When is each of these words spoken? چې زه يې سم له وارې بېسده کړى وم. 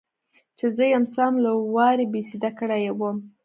چې 0.57 0.65
زه 0.75 0.83
يې 0.91 0.99
سم 1.13 1.33
له 1.45 1.51
وارې 1.75 2.05
بېسده 2.13 2.49
کړى 2.59 2.81
وم. 2.99 3.17